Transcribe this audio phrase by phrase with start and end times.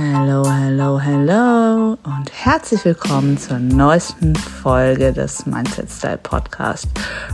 [0.00, 6.86] Hello, hello, hello und herzlich willkommen zur neuesten Folge des Mindset Style Podcast.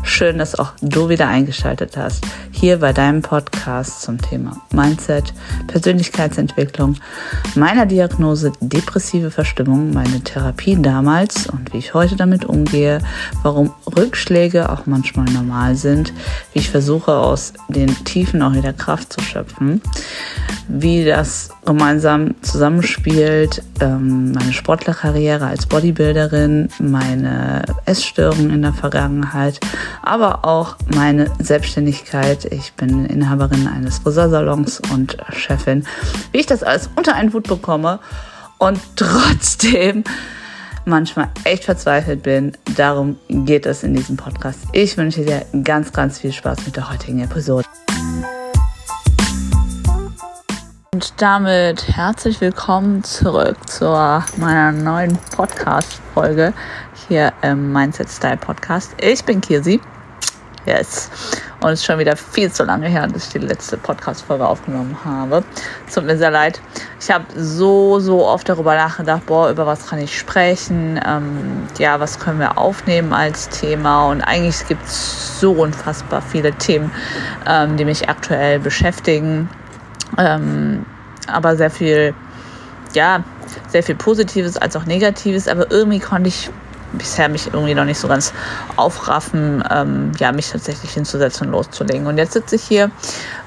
[0.02, 2.24] Schön, dass auch du wieder eingeschaltet hast.
[2.52, 5.34] Hier bei deinem Podcast zum Thema Mindset,
[5.66, 6.96] Persönlichkeitsentwicklung,
[7.54, 13.00] meiner Diagnose depressive Verstimmung, meine Therapie damals und wie ich heute damit umgehe,
[13.42, 16.14] warum Rückschläge auch manchmal normal sind,
[16.54, 19.82] wie ich versuche aus den Tiefen auch wieder Kraft zu schöpfen,
[20.66, 29.58] wie das gemeinsam zusammenspielt, ähm, meine Sportlerkarriere als Bodybuilderin, meine Essstörungen in der Vergangenheit,
[30.02, 32.44] aber auch meine Selbstständigkeit.
[32.44, 35.84] Ich bin Inhaberin eines Friseursalons und Chefin.
[36.30, 37.98] Wie ich das alles unter einen Hut bekomme
[38.58, 40.04] und trotzdem
[40.84, 42.52] manchmal echt verzweifelt bin.
[42.76, 44.60] Darum geht es in diesem Podcast.
[44.70, 47.66] Ich wünsche dir ganz, ganz viel Spaß mit der heutigen Episode.
[50.94, 53.84] Und damit herzlich willkommen zurück zu
[54.36, 56.52] meiner neuen Podcast-Folge
[57.08, 58.94] hier im Mindset Style Podcast.
[59.00, 59.80] Ich bin Kirsi.
[60.66, 61.10] Yes.
[61.60, 64.96] Und es ist schon wieder viel zu lange her, dass ich die letzte Podcast-Folge aufgenommen
[65.04, 65.42] habe.
[65.88, 66.60] Es tut mir sehr leid.
[67.00, 71.00] Ich habe so, so oft darüber nachgedacht, boah, über was kann ich sprechen?
[71.04, 74.10] Ähm, ja, was können wir aufnehmen als Thema?
[74.10, 76.92] Und eigentlich gibt es so unfassbar viele Themen,
[77.48, 79.48] ähm, die mich aktuell beschäftigen
[80.18, 80.84] ähm,
[81.26, 82.14] aber sehr viel,
[82.94, 83.22] ja,
[83.68, 85.48] sehr viel Positives als auch Negatives.
[85.48, 86.50] Aber irgendwie konnte ich
[86.92, 88.32] bisher mich irgendwie noch nicht so ganz
[88.76, 92.06] aufraffen, ähm, ja, mich tatsächlich hinzusetzen und loszulegen.
[92.06, 92.90] Und jetzt sitze ich hier,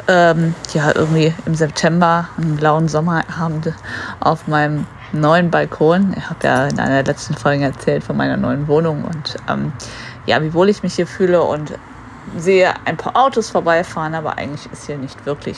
[0.07, 3.73] ähm, ja, irgendwie im September, einen blauen Sommerabend
[4.19, 6.13] auf meinem neuen Balkon.
[6.17, 9.71] Ich habe ja in einer der letzten Folgen erzählt von meiner neuen Wohnung und ähm,
[10.25, 11.73] ja, wie wohl ich mich hier fühle und
[12.35, 15.57] sehe ein paar Autos vorbeifahren, aber eigentlich ist hier nicht wirklich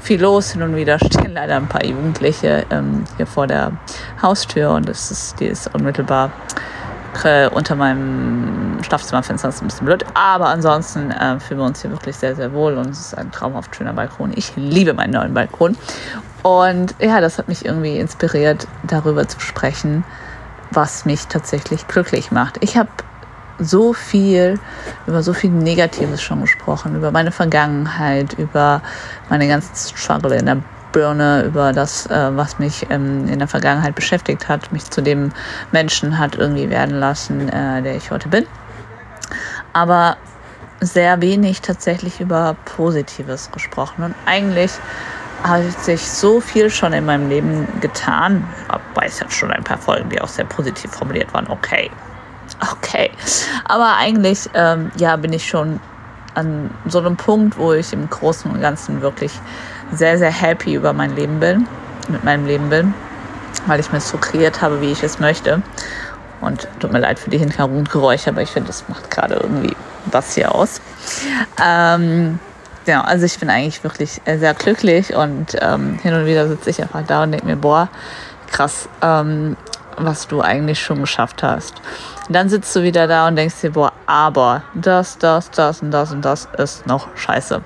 [0.00, 0.52] viel los.
[0.52, 3.72] Hin und wieder stehen leider ein paar Jugendliche ähm, hier vor der
[4.20, 6.30] Haustür und das ist, die ist unmittelbar
[7.24, 9.48] äh, unter meinem Schlafzimmerfenster.
[9.48, 12.52] Das ist ein bisschen blöd, aber ansonsten äh, fühlen wir uns hier wirklich sehr, sehr
[12.52, 14.32] wohl und es ist ein traumhaft schöner Balkon.
[14.34, 15.76] Ich liebe meinen neuen Balkon
[16.42, 20.04] und ja, das hat mich irgendwie inspiriert, darüber zu sprechen,
[20.70, 22.58] was mich tatsächlich glücklich macht.
[22.62, 22.88] Ich habe
[23.64, 24.58] so viel,
[25.06, 28.82] über so viel Negatives schon gesprochen, über meine Vergangenheit, über
[29.28, 30.58] meine ganzen Struggle in der
[30.92, 35.32] Birne, über das, äh, was mich ähm, in der Vergangenheit beschäftigt hat, mich zu dem
[35.72, 38.46] Menschen hat irgendwie werden lassen, äh, der ich heute bin.
[39.72, 40.16] Aber
[40.80, 44.04] sehr wenig tatsächlich über Positives gesprochen.
[44.04, 44.72] Und eigentlich
[45.42, 48.46] hat sich so viel schon in meinem Leben getan,
[48.94, 51.48] wobei es hat schon ein paar Folgen, die auch sehr positiv formuliert waren.
[51.48, 51.90] Okay,
[52.70, 53.10] Okay.
[53.64, 55.80] Aber eigentlich, ähm, ja, bin ich schon
[56.34, 59.32] an so einem Punkt, wo ich im Großen und Ganzen wirklich
[59.92, 61.66] sehr, sehr happy über mein Leben bin,
[62.08, 62.94] mit meinem Leben bin,
[63.66, 65.62] weil ich mir es so kreiert habe, wie ich es möchte.
[66.40, 70.34] Und tut mir leid für die Hintergrundgeräusche, aber ich finde, das macht gerade irgendwie was
[70.34, 70.80] hier aus.
[71.62, 72.40] Ähm,
[72.86, 76.82] ja, also ich bin eigentlich wirklich sehr glücklich und ähm, hin und wieder sitze ich
[76.82, 77.88] einfach da und denke mir, boah,
[78.50, 79.56] krass, ähm,
[79.96, 81.74] was du eigentlich schon geschafft hast.
[82.28, 85.90] Und dann sitzt du wieder da und denkst dir, boah, aber das, das, das und
[85.90, 87.62] das und das ist noch scheiße.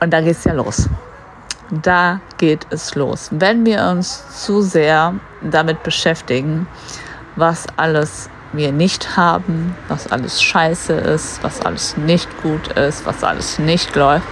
[0.00, 0.88] Und da geht es ja los.
[1.70, 3.28] Da geht es los.
[3.30, 6.66] Wenn wir uns zu sehr damit beschäftigen,
[7.36, 13.22] was alles wir nicht haben, was alles scheiße ist, was alles nicht gut ist, was
[13.22, 14.26] alles nicht läuft,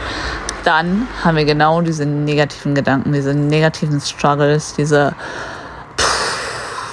[0.64, 5.14] dann haben wir genau diese negativen Gedanken, diese negativen Struggles, diese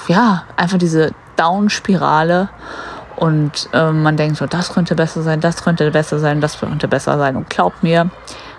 [0.08, 2.48] ja, einfach diese Down-Spirale.
[3.16, 6.88] Und äh, man denkt so, das könnte besser sein, das könnte besser sein, das könnte
[6.88, 7.36] besser sein.
[7.36, 8.10] Und glaubt mir,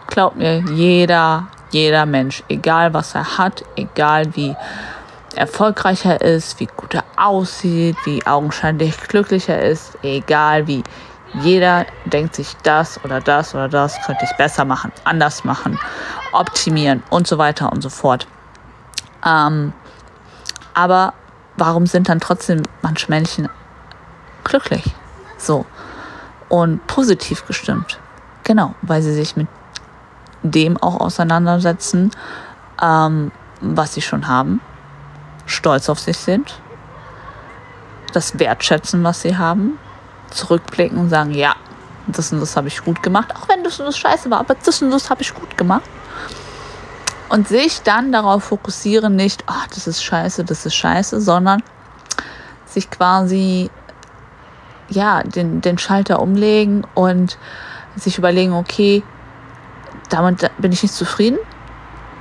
[0.07, 4.55] glaubt mir, jeder, jeder Mensch, egal was er hat, egal wie
[5.35, 10.83] erfolgreich er ist, wie gut er aussieht, wie augenscheinlich glücklich er ist, egal wie,
[11.41, 15.77] jeder denkt sich das oder das oder das könnte ich besser machen, anders machen,
[16.31, 18.25] optimieren und so weiter und so fort.
[19.25, 19.73] Ähm,
[20.73, 21.13] aber
[21.57, 23.49] warum sind dann trotzdem manche Männchen
[24.43, 24.83] glücklich?
[25.37, 25.65] So.
[26.49, 27.99] Und positiv gestimmt.
[28.43, 29.47] Genau, weil sie sich mit
[30.43, 32.11] dem auch auseinandersetzen,
[32.81, 33.31] ähm,
[33.61, 34.61] was sie schon haben,
[35.45, 36.59] stolz auf sich sind,
[38.13, 39.79] das wertschätzen, was sie haben,
[40.29, 41.55] zurückblicken und sagen, ja,
[42.07, 44.55] das und das habe ich gut gemacht, auch wenn das und das scheiße war, aber
[44.63, 45.89] das und das habe ich gut gemacht
[47.29, 51.63] und sich dann darauf fokussieren, nicht, ach, das ist scheiße, das ist scheiße, sondern
[52.65, 53.69] sich quasi
[54.89, 57.37] ja, den, den Schalter umlegen und
[57.95, 59.03] sich überlegen, okay,
[60.09, 61.39] damit bin ich nicht zufrieden.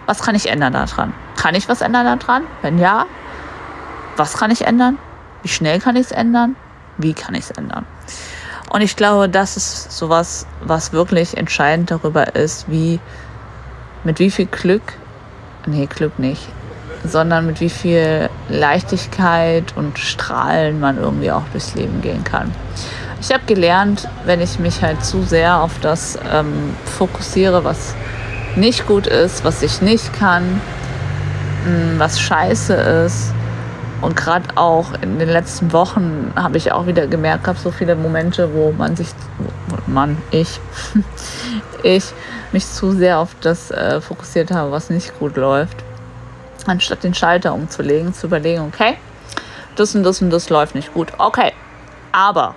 [0.06, 1.12] Was kann ich ändern daran?
[1.36, 2.44] Kann ich was ändern daran?
[2.62, 3.06] Wenn ja,
[4.16, 4.98] was kann ich ändern?
[5.42, 6.56] Wie schnell kann ich es ändern?
[6.96, 7.84] Wie kann ich es ändern?
[8.70, 12.98] Und ich glaube, das ist sowas, was wirklich entscheidend darüber ist, wie,
[14.04, 14.82] mit wie viel Glück,
[15.66, 16.48] nee, Glück nicht,
[17.04, 22.52] sondern mit wie viel Leichtigkeit und Strahlen man irgendwie auch durchs Leben gehen kann.
[23.20, 27.94] Ich habe gelernt, wenn ich mich halt zu sehr auf das ähm, fokussiere, was
[28.56, 30.60] nicht gut ist, was ich nicht kann,
[31.64, 33.32] mh, hm, was scheiße ist.
[34.00, 37.96] Und gerade auch in den letzten Wochen habe ich auch wieder gemerkt, gab so viele
[37.96, 39.08] Momente, wo man sich,
[39.68, 40.60] wo man, ich,
[41.84, 42.04] ich
[42.52, 45.84] mich zu sehr auf das äh, fokussiert habe, was nicht gut läuft
[46.66, 48.96] anstatt den Schalter umzulegen, zu überlegen, okay,
[49.76, 51.12] das und das und das läuft nicht gut.
[51.18, 51.52] Okay,
[52.12, 52.54] aber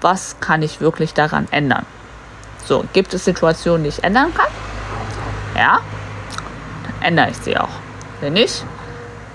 [0.00, 1.86] was kann ich wirklich daran ändern?
[2.64, 4.46] So, gibt es Situationen, die ich ändern kann?
[5.56, 5.80] Ja,
[6.84, 7.68] dann ändere ich sie auch.
[8.20, 8.64] Wenn nicht,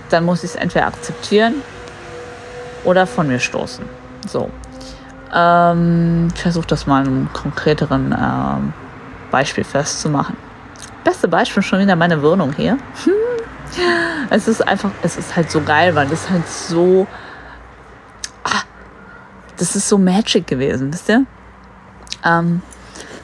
[0.09, 1.55] dann muss ich es entweder akzeptieren
[2.83, 3.85] oder von mir stoßen.
[4.27, 4.49] So,
[5.33, 8.84] ähm, ich versuche das mal in einem konkreteren äh,
[9.31, 10.37] Beispiel festzumachen.
[11.03, 12.77] Beste Beispiel schon wieder meine Wohnung hier.
[14.29, 17.07] Es ist einfach, es ist halt so geil, weil das halt so,
[18.43, 18.61] ah,
[19.57, 21.25] das ist so Magic gewesen, wisst ihr?
[22.23, 22.61] Ähm,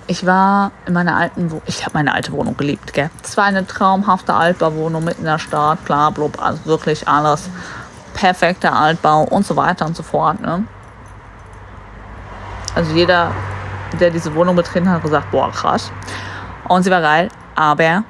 [0.07, 3.09] ich war in meiner alten Wohnung, ich habe meine alte Wohnung geliebt, gell?
[3.23, 7.49] Es war eine traumhafte Altbauwohnung mitten in der Stadt, bla, bla, also wirklich alles
[8.13, 10.65] perfekter Altbau und so weiter und so fort, ne?
[12.75, 13.31] Also jeder,
[13.99, 15.91] der diese Wohnung betreten hat, gesagt, boah, krass.
[16.67, 18.03] Und sie war geil, aber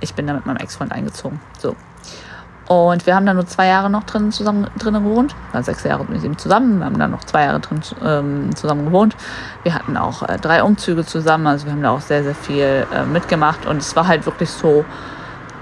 [0.00, 1.40] ich bin da mit meinem Ex-Freund eingezogen.
[1.58, 1.74] So.
[2.68, 5.36] Und wir haben dann nur zwei Jahre noch drin zusammen drinnen gewohnt.
[5.52, 6.78] War sechs Jahre mit ihm zusammen.
[6.78, 9.16] Wir haben dann noch zwei Jahre drin ähm, zusammen gewohnt.
[9.62, 11.46] Wir hatten auch äh, drei Umzüge zusammen.
[11.46, 13.66] Also wir haben da auch sehr, sehr viel äh, mitgemacht.
[13.66, 14.84] Und es war halt wirklich so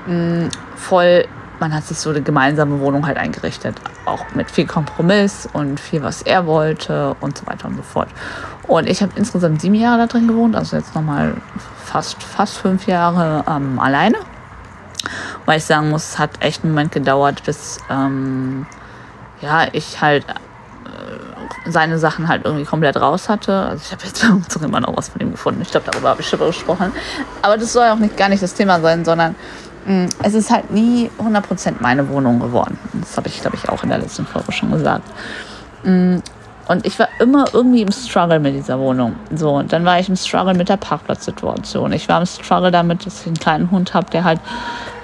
[0.07, 1.27] mh, mm, voll.
[1.61, 3.81] Man hat sich so eine gemeinsame Wohnung halt eingerichtet.
[4.07, 8.09] Auch mit viel Kompromiss und viel, was er wollte und so weiter und so fort.
[8.67, 10.57] Und ich habe insgesamt sieben Jahre da drin gewohnt.
[10.57, 11.35] Also jetzt nochmal
[11.85, 14.19] fast, fast fünf Jahre ähm, alleine.
[15.47, 18.67] Weil ich sagen muss, es hat echt einen Moment gedauert, bis ähm,
[19.43, 23.53] ja, ich halt äh, seine Sachen halt irgendwie komplett raus hatte.
[23.53, 25.61] Also ich habe jetzt immer noch was von ihm gefunden.
[25.63, 26.93] Ich glaube, darüber habe ich schon gesprochen.
[27.43, 29.35] Aber das soll auch nicht, gar nicht das Thema sein, sondern
[30.23, 32.79] es ist halt nie 100% meine Wohnung geworden.
[32.95, 35.07] Das habe ich, glaube ich, auch in der letzten Folge schon gesagt.
[35.85, 36.19] Mm,
[36.67, 39.17] und ich war immer irgendwie im Struggle mit dieser Wohnung.
[39.35, 41.93] So, und dann war ich im Struggle mit der Parkplatzsituation.
[41.93, 44.41] Ich war im Struggle damit, dass ich einen kleinen Hund habe, der halt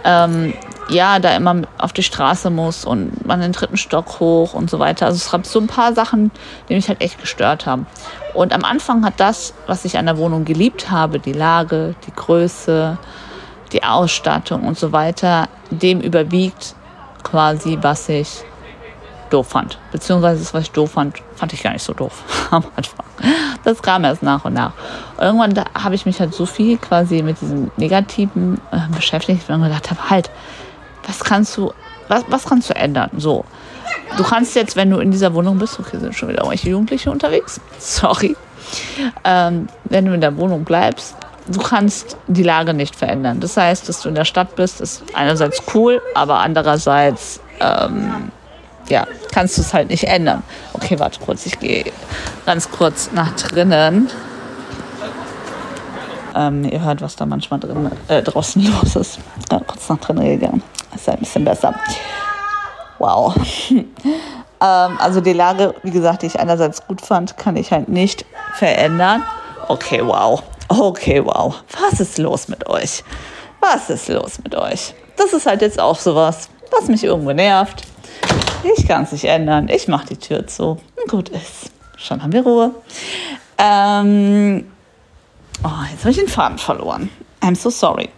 [0.05, 0.55] ähm,
[0.89, 4.79] ja da immer auf die Straße muss und man den dritten Stock hoch und so
[4.79, 5.07] weiter.
[5.07, 6.31] Also es gab so ein paar Sachen,
[6.69, 7.87] die mich halt echt gestört haben.
[8.33, 12.13] Und am Anfang hat das, was ich an der Wohnung geliebt habe, die Lage, die
[12.13, 12.97] Größe,
[13.73, 16.75] die Ausstattung und so weiter, dem überwiegt
[17.23, 18.43] quasi, was ich
[19.31, 19.79] doof fand.
[19.93, 23.07] Beziehungsweise das, was ich doof fand, fand ich gar nicht so doof am Anfang.
[23.65, 24.73] Das kam erst nach und nach.
[25.19, 29.91] Irgendwann habe ich mich halt so viel quasi mit diesem Negativen äh, beschäftigt und gedacht
[29.91, 30.31] habe, halt,
[31.07, 31.73] was kannst du,
[32.09, 33.11] was, was kannst du ändern?
[33.17, 33.45] So.
[34.17, 37.11] Du kannst jetzt, wenn du in dieser Wohnung bist, okay, sind schon wieder irgendwelche Jugendliche
[37.11, 38.37] unterwegs, sorry.
[39.25, 41.17] Ähm, wenn du in der Wohnung bleibst,
[41.51, 43.41] du kannst die Lage nicht verändern.
[43.41, 48.31] Das heißt, dass du in der Stadt bist, ist einerseits cool, aber andererseits ähm,
[48.89, 50.43] ja, kannst du es halt nicht ändern.
[50.73, 51.85] Okay, warte kurz, ich gehe
[52.47, 54.11] ganz kurz nach drinnen.
[56.35, 59.19] Ähm, ihr hört, was da manchmal drin, äh, draußen los ist.
[59.51, 60.63] Ja, kurz nach drinnen gegangen.
[60.95, 61.75] Ist halt ein bisschen besser.
[62.99, 63.35] Wow.
[63.71, 63.87] ähm,
[64.61, 69.23] also die Lage, wie gesagt, die ich einerseits gut fand, kann ich halt nicht verändern.
[69.69, 70.43] Okay, wow.
[70.73, 71.65] Okay, wow.
[71.81, 73.03] Was ist los mit euch?
[73.59, 74.95] Was ist los mit euch?
[75.17, 77.83] Das ist halt jetzt auch sowas, was mich irgendwo nervt.
[78.77, 79.69] Ich kann es nicht ändern.
[79.69, 80.79] Ich mache die Tür zu.
[81.09, 81.73] Gut ist.
[81.97, 82.71] Schon haben wir Ruhe.
[83.59, 84.65] Ähm,
[85.65, 87.11] oh, jetzt habe ich den Faden verloren.
[87.43, 88.09] I'm so sorry.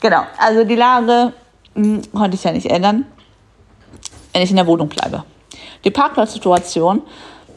[0.00, 1.32] Genau, also die Lage
[1.76, 3.06] hm, konnte ich ja nicht ändern,
[4.32, 5.22] wenn ich in der Wohnung bleibe.
[5.84, 7.02] Die Parkplatzsituation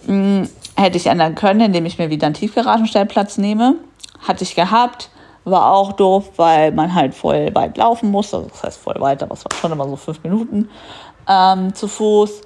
[0.05, 3.77] hm, hätte ich ändern können, indem ich mir wieder einen Tiefgaragenstellplatz nehme.
[4.27, 5.09] Hatte ich gehabt,
[5.43, 8.33] war auch doof, weil man halt voll weit laufen muss.
[8.33, 10.69] Also das heißt voll weit, aber es war schon immer so fünf Minuten
[11.27, 12.41] ähm, zu Fuß.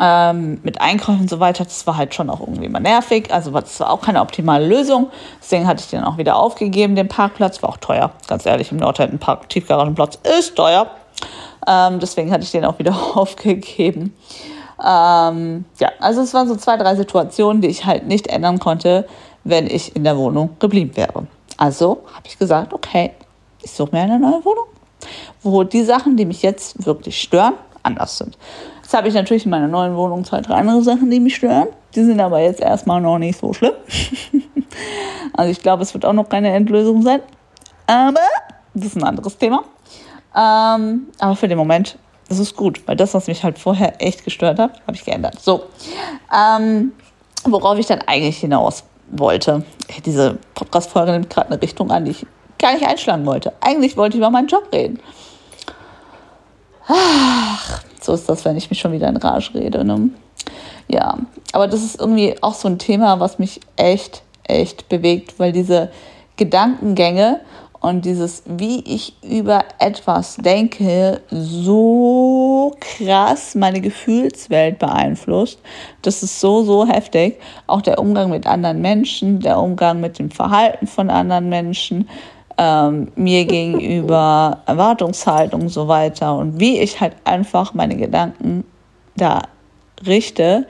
[0.00, 3.32] Ähm, mit Einkäufen und so weiter, das war halt schon auch irgendwie mal nervig.
[3.32, 5.10] Also das war auch keine optimale Lösung.
[5.40, 7.62] Deswegen hatte ich den auch wieder aufgegeben, den Parkplatz.
[7.62, 8.12] War auch teuer.
[8.28, 10.88] Ganz ehrlich, im Nordheiten Park Tiefgaragenplatz ist teuer.
[11.66, 14.14] Ähm, deswegen hatte ich den auch wieder aufgegeben.
[14.80, 19.08] Ähm, ja, also es waren so zwei, drei Situationen, die ich halt nicht ändern konnte,
[19.48, 21.26] wenn ich in der Wohnung geblieben wäre.
[21.56, 23.12] Also habe ich gesagt, okay,
[23.62, 24.66] ich suche mir eine neue Wohnung
[25.42, 28.36] wo die Sachen, die mich jetzt wirklich stören, anders sind.
[28.82, 31.68] Jetzt habe ich natürlich in meiner neuen Wohnung zwei, drei andere Sachen, die mich stören.
[31.94, 33.74] Die sind aber jetzt erstmal noch nicht so schlimm.
[35.34, 37.20] also ich glaube, es wird auch noch keine Endlösung sein.
[37.86, 38.20] Aber
[38.74, 39.64] das ist ein anderes Thema.
[40.34, 44.24] Ähm, aber für den Moment ist es gut, weil das, was mich halt vorher echt
[44.24, 45.40] gestört hat, habe ich geändert.
[45.40, 45.64] So,
[46.34, 46.92] ähm,
[47.44, 49.64] worauf ich dann eigentlich hinaus wollte.
[50.04, 52.26] Diese Podcast-Folge nimmt gerade eine Richtung an, die ich
[52.58, 53.52] gar nicht einschlagen wollte.
[53.60, 55.00] Eigentlich wollte ich über meinen Job reden.
[56.86, 59.84] Ach, so ist das, wenn ich mich schon wieder in Rage rede.
[59.84, 60.10] Ne?
[60.88, 61.18] Ja,
[61.52, 65.90] aber das ist irgendwie auch so ein Thema, was mich echt, echt bewegt, weil diese
[66.36, 67.40] Gedankengänge
[67.80, 75.60] und dieses, wie ich über etwas denke, so krass meine Gefühlswelt beeinflusst.
[76.02, 77.38] Das ist so, so heftig.
[77.68, 82.08] Auch der Umgang mit anderen Menschen, der Umgang mit dem Verhalten von anderen Menschen,
[82.56, 86.36] ähm, mir gegenüber, Erwartungshaltung und so weiter.
[86.36, 88.64] Und wie ich halt einfach meine Gedanken
[89.16, 89.42] da
[90.04, 90.66] richte,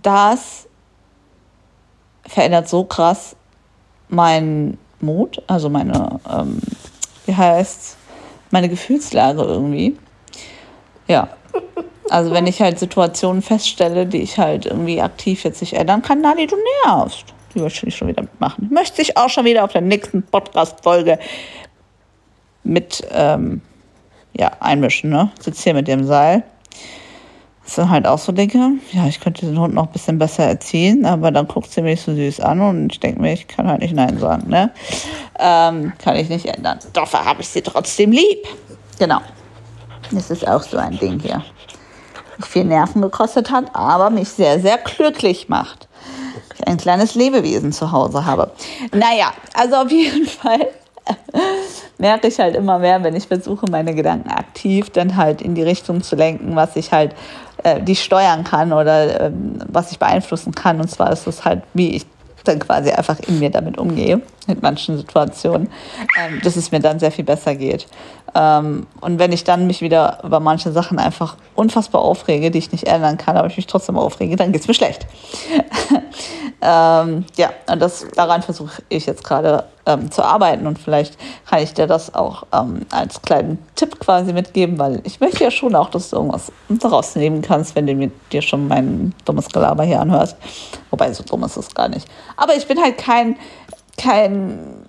[0.00, 0.68] das
[2.26, 3.34] verändert so krass
[4.08, 6.60] mein Mut, also meine, ähm,
[7.26, 7.96] wie heißt
[8.50, 9.96] meine Gefühlslage irgendwie.
[11.08, 11.28] Ja.
[12.08, 16.20] Also wenn ich halt Situationen feststelle, die ich halt irgendwie aktiv jetzt nicht ändern kann,
[16.20, 17.24] Nali, du nervst.
[17.54, 18.68] Die möchte ich schon wieder mitmachen.
[18.70, 21.18] Möchte ich auch schon wieder auf der nächsten Podcast-Folge
[22.62, 23.60] mit ähm,
[24.32, 25.30] ja, einmischen, ne?
[25.40, 26.44] Sitze hier mit dem Seil.
[27.70, 28.80] Das sind halt auch so Dinge.
[28.90, 32.02] Ja, ich könnte den Hund noch ein bisschen besser erziehen, aber dann guckt sie mich
[32.02, 34.50] so süß an und ich denke mir, ich kann halt nicht Nein sagen.
[34.50, 34.72] Ne?
[35.38, 36.80] Ähm, kann ich nicht ändern.
[36.92, 38.44] Dafür habe ich sie trotzdem lieb.
[38.98, 39.20] Genau.
[40.10, 41.44] Das ist auch so ein Ding hier.
[42.40, 45.86] Viel Nerven gekostet hat, aber mich sehr, sehr glücklich macht.
[46.56, 48.50] Ich ein kleines Lebewesen zu Hause habe.
[48.90, 50.66] Naja, also auf jeden Fall
[51.98, 55.62] merke ich halt immer mehr, wenn ich versuche, meine Gedanken aktiv dann halt in die
[55.62, 57.14] Richtung zu lenken, was ich halt
[57.64, 60.80] äh, die steuern kann oder ähm, was ich beeinflussen kann.
[60.80, 62.06] Und zwar ist es halt, wie ich
[62.44, 65.68] dann quasi einfach in mir damit umgehe, mit manchen Situationen,
[66.18, 67.86] ähm, dass es mir dann sehr viel besser geht.
[68.34, 72.72] Ähm, und wenn ich dann mich wieder über manche Sachen einfach unfassbar aufrege, die ich
[72.72, 75.06] nicht ändern kann, aber ich mich trotzdem aufrege, dann geht es mir schlecht.
[76.62, 81.62] ähm, ja, und das, daran versuche ich jetzt gerade ähm, zu arbeiten und vielleicht kann
[81.62, 85.74] ich dir das auch ähm, als kleinen Tipp quasi mitgeben, weil ich möchte ja schon
[85.74, 90.00] auch, dass du irgendwas daraus nehmen kannst, wenn du dir schon mein dummes Gelaber hier
[90.00, 90.36] anhörst.
[90.90, 92.06] Wobei, so dumm ist es gar nicht.
[92.36, 93.36] Aber ich bin halt kein,
[93.96, 94.86] kein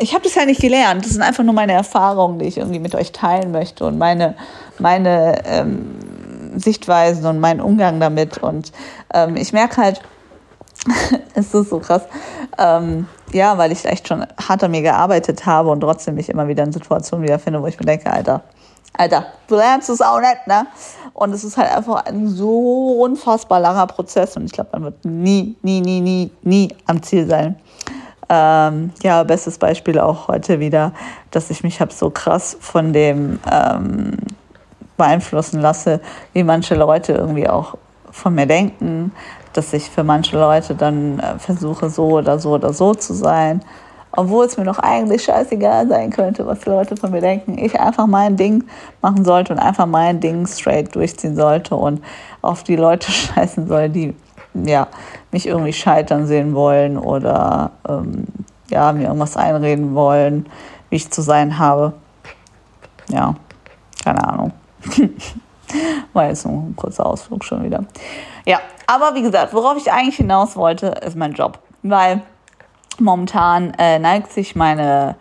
[0.00, 1.04] ich habe das ja nicht gelernt.
[1.04, 4.34] Das sind einfach nur meine Erfahrungen, die ich irgendwie mit euch teilen möchte und meine,
[4.78, 5.96] meine ähm,
[6.56, 8.38] Sichtweisen und meinen Umgang damit.
[8.38, 8.72] Und
[9.12, 10.00] ähm, ich merke halt,
[11.34, 12.02] es ist so krass,
[12.58, 16.48] ähm, ja, weil ich echt schon hart an mir gearbeitet habe und trotzdem mich immer
[16.48, 18.42] wieder in Situationen wiederfinde, wo ich mir denke, Alter,
[18.94, 20.66] Alter, du lernst es auch nicht, ne?
[21.12, 25.04] Und es ist halt einfach ein so unfassbar langer Prozess und ich glaube, man wird
[25.04, 27.56] nie, nie, nie, nie, nie am Ziel sein.
[28.32, 30.92] Ähm, ja, bestes Beispiel auch heute wieder,
[31.32, 34.18] dass ich mich habe so krass von dem ähm,
[34.96, 36.00] beeinflussen lasse,
[36.32, 37.76] wie manche Leute irgendwie auch
[38.12, 39.10] von mir denken,
[39.52, 43.62] dass ich für manche Leute dann äh, versuche, so oder so oder so zu sein.
[44.12, 47.58] Obwohl es mir noch eigentlich scheißegal sein könnte, was die Leute von mir denken.
[47.58, 48.62] Ich einfach mein Ding
[49.02, 52.00] machen sollte und einfach mein Ding straight durchziehen sollte und
[52.42, 54.14] auf die Leute scheißen soll, die
[54.54, 54.88] ja,
[55.32, 58.24] mich irgendwie scheitern sehen wollen oder ähm,
[58.68, 60.46] ja, mir irgendwas einreden wollen,
[60.88, 61.92] wie ich zu sein habe.
[63.08, 63.34] Ja,
[64.04, 64.52] keine Ahnung.
[66.12, 67.84] War jetzt nur ein kurzer Ausflug schon wieder.
[68.44, 71.58] Ja, aber wie gesagt, worauf ich eigentlich hinaus wollte, ist mein Job.
[71.82, 72.22] Weil
[72.98, 75.16] momentan äh, neigt sich meine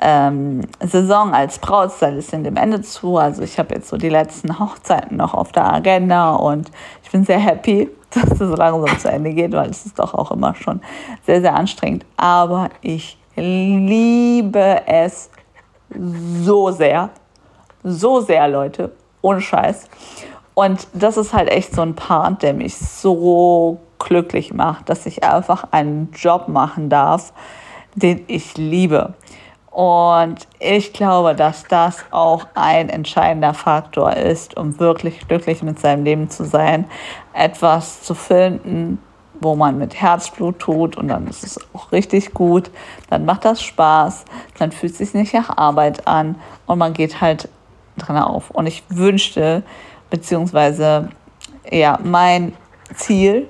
[0.00, 3.16] ähm, Saison als Brautstylistin dem Ende zu.
[3.16, 6.70] Also ich habe jetzt so die letzten Hochzeiten noch auf der Agenda und
[7.02, 7.90] ich bin sehr happy,
[8.28, 10.80] dass es so langsam zu Ende geht, weil es ist doch auch immer schon
[11.26, 12.04] sehr, sehr anstrengend.
[12.16, 15.30] Aber ich liebe es
[16.42, 17.10] so sehr.
[17.82, 18.92] So sehr, Leute.
[19.20, 19.88] Ohne Scheiß.
[20.54, 25.24] Und das ist halt echt so ein Part, der mich so glücklich macht, dass ich
[25.24, 27.32] einfach einen Job machen darf,
[27.94, 29.14] den ich liebe.
[29.74, 36.04] Und ich glaube, dass das auch ein entscheidender Faktor ist, um wirklich glücklich mit seinem
[36.04, 36.88] Leben zu sein.
[37.32, 39.02] Etwas zu finden,
[39.40, 42.70] wo man mit Herzblut tut und dann ist es auch richtig gut.
[43.10, 44.26] Dann macht das Spaß,
[44.60, 47.48] dann fühlt es sich nicht nach Arbeit an und man geht halt
[47.98, 48.50] dran auf.
[48.50, 49.64] Und ich wünschte,
[50.08, 51.08] beziehungsweise
[51.68, 52.52] ja, mein
[52.94, 53.48] Ziel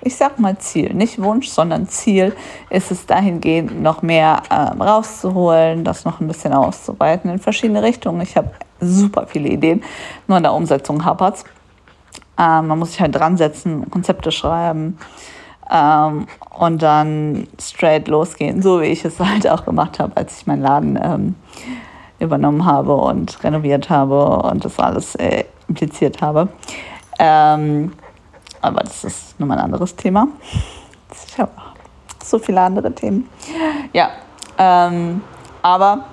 [0.00, 2.34] ich sag mal Ziel, nicht Wunsch, sondern Ziel
[2.70, 8.20] ist es dahingehend, noch mehr ähm, rauszuholen, das noch ein bisschen auszuweiten in verschiedene Richtungen.
[8.20, 8.50] Ich habe
[8.80, 9.82] super viele Ideen,
[10.26, 11.44] nur in der Umsetzung hapert
[12.38, 14.98] ähm, Man muss sich halt dran setzen, Konzepte schreiben
[15.70, 16.26] ähm,
[16.58, 20.62] und dann straight losgehen, so wie ich es halt auch gemacht habe, als ich meinen
[20.62, 21.34] Laden ähm,
[22.20, 26.48] übernommen habe und renoviert habe und das alles äh, impliziert habe.
[27.18, 27.92] Ähm,
[28.60, 30.28] aber das ist nochmal ein anderes Thema.
[32.24, 33.28] So viele andere Themen.
[33.92, 34.10] Ja,
[34.58, 35.22] ähm,
[35.62, 36.04] aber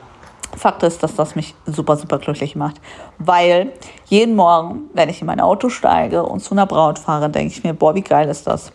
[0.56, 2.80] Fakt ist, dass das mich super, super glücklich macht.
[3.18, 3.74] Weil
[4.06, 7.64] jeden Morgen, wenn ich in mein Auto steige und zu einer Braut fahre, denke ich
[7.64, 8.72] mir, boah, wie geil ist das?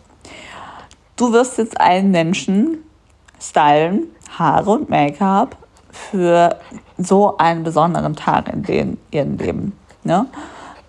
[1.15, 2.79] Du wirst jetzt einen Menschen
[3.39, 4.03] stylen,
[4.37, 5.55] Haare und Make-up
[5.91, 6.57] für
[6.97, 9.77] so einen besonderen Tag in den, ihrem Leben.
[10.03, 10.25] Ne?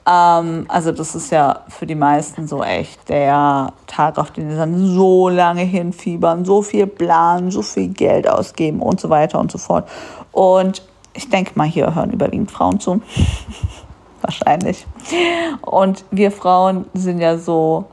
[0.07, 4.57] Ähm, also das ist ja für die meisten so echt der Tag, auf den sie
[4.57, 9.53] dann so lange hinfiebern, so viel planen, so viel Geld ausgeben und so weiter und
[9.53, 9.89] so fort.
[10.33, 10.83] Und
[11.15, 13.01] ich denke mal, hier hören überwiegend Frauen zu.
[14.23, 14.87] Wahrscheinlich.
[15.63, 17.87] Und wir Frauen sind ja so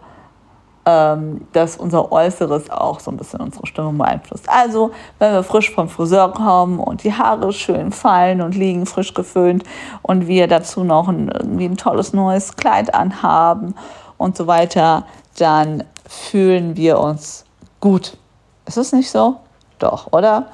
[0.86, 4.50] dass unser Äußeres auch so ein bisschen unsere Stimmung beeinflusst.
[4.50, 9.14] Also, wenn wir frisch vom Friseur kommen und die Haare schön fallen und liegen frisch
[9.14, 9.64] geföhnt
[10.02, 13.76] und wir dazu noch ein, irgendwie ein tolles neues Kleid anhaben
[14.18, 15.06] und so weiter,
[15.38, 17.46] dann fühlen wir uns
[17.80, 18.18] gut.
[18.66, 19.38] Ist es nicht so?
[19.78, 20.48] Doch, oder?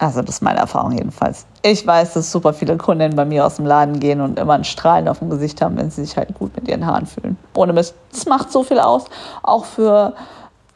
[0.00, 1.44] Also das ist meine Erfahrung jedenfalls.
[1.60, 4.64] Ich weiß, dass super viele Kundinnen bei mir aus dem Laden gehen und immer ein
[4.64, 7.36] Strahlen auf dem Gesicht haben, wenn sie sich halt gut mit ihren Haaren fühlen.
[7.54, 7.94] Ohne Mist.
[8.10, 9.04] Das macht so viel aus.
[9.42, 10.14] Auch für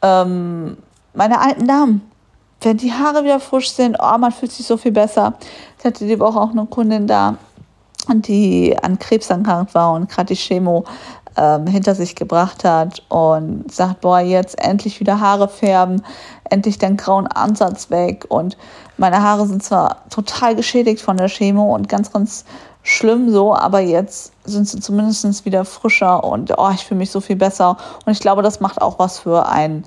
[0.03, 0.77] ähm,
[1.15, 2.07] meine alten Damen.
[2.61, 5.33] Wenn die Haare wieder frisch sind, oh, man fühlt sich so viel besser.
[5.79, 7.35] Ich hatte die Woche auch eine Kundin da,
[8.07, 10.85] die an Krebs erkrankt war und gerade die Chemo
[11.37, 16.03] ähm, hinter sich gebracht hat und sagt, boah, jetzt endlich wieder Haare färben,
[16.49, 18.57] endlich den grauen Ansatz weg und
[18.97, 22.45] meine Haare sind zwar total geschädigt von der Chemo und ganz, ganz
[22.85, 27.19] schlimm so, aber jetzt sind sie zumindest wieder frischer und oh, ich fühle mich so
[27.19, 27.77] viel besser.
[28.05, 29.85] Und ich glaube, das macht auch was für einen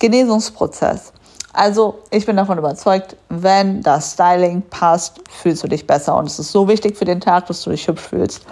[0.00, 1.12] Genesungsprozess.
[1.52, 6.16] Also ich bin davon überzeugt, wenn das Styling passt, fühlst du dich besser.
[6.16, 8.42] Und es ist so wichtig für den Tag, dass du dich hübsch fühlst.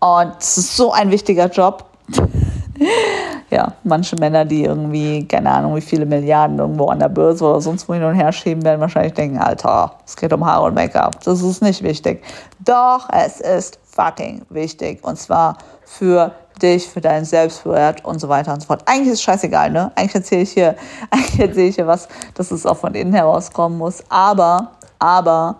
[0.00, 1.84] Und es ist so ein wichtiger Job.
[3.50, 7.60] ja, manche Männer, die irgendwie, keine Ahnung, wie viele Milliarden irgendwo an der Börse oder
[7.60, 10.74] sonst wo hin und her schieben, werden wahrscheinlich denken, Alter, es geht um Haare und
[10.74, 11.22] Make-up.
[11.22, 12.24] Das ist nicht wichtig.
[12.60, 15.04] Doch, es ist fucking wichtig.
[15.04, 16.32] Und zwar für
[16.62, 18.82] dich, für deinen Selbstwert und so weiter und so fort.
[18.86, 19.92] Eigentlich ist es scheißegal, ne?
[19.94, 20.76] Eigentlich erzähle ich hier,
[21.10, 24.02] eigentlich erzähle ich hier was, dass es auch von innen herauskommen muss.
[24.08, 25.56] Aber, aber,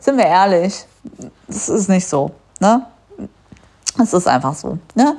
[0.00, 0.86] sind wir ehrlich,
[1.46, 2.86] das ist nicht so, ne?
[3.98, 5.16] Es ist einfach so, ne?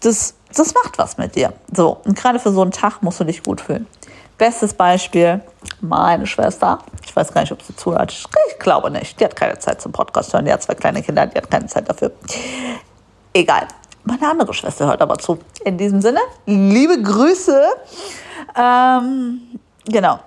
[0.00, 1.52] Das das macht was mit dir.
[1.74, 3.86] So, und gerade für so einen Tag musst du dich gut fühlen.
[4.38, 5.40] Bestes Beispiel,
[5.80, 6.78] meine Schwester.
[7.04, 8.12] Ich weiß gar nicht, ob sie zuhört.
[8.12, 9.20] Ich glaube nicht.
[9.20, 10.44] Die hat keine Zeit zum Podcast hören.
[10.44, 12.12] Die hat zwei kleine Kinder, die hat keine Zeit dafür.
[13.32, 13.68] Egal.
[14.04, 15.38] Meine andere Schwester hört aber zu.
[15.64, 17.62] In diesem Sinne, liebe Grüße.
[18.56, 19.40] Ähm,
[19.84, 20.18] genau.